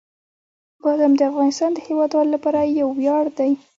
[0.83, 3.51] بادام د افغانستان د هیوادوالو لپاره یو ویاړ دی.